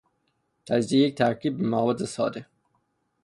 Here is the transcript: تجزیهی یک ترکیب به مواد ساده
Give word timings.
تجزیهی 0.65 1.03
یک 1.07 1.15
ترکیب 1.17 1.57
به 1.57 1.63
مواد 1.67 2.05
ساده 2.05 2.45